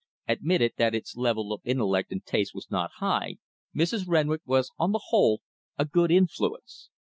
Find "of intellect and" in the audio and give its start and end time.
1.53-2.25